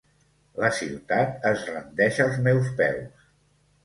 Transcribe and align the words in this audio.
La 0.61 0.69
ciutat 0.77 1.45
es 1.49 1.65
rendeix 1.67 2.17
als 2.25 2.39
meus 2.47 2.73
peus. 2.81 3.29